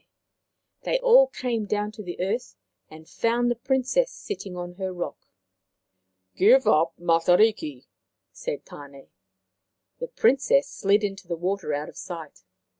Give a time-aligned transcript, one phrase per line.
[0.81, 2.55] They all came down to the earth,
[2.89, 5.27] and found the Princess sitting on her rock."
[6.35, 7.85] Give up Matariki,"
[8.31, 9.09] said Tane.
[9.99, 12.41] The Prin cess slid into the water out of sight.